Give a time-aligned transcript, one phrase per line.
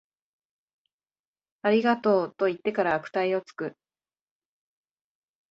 [1.61, 3.77] ありがとう、と言ってから悪態をつく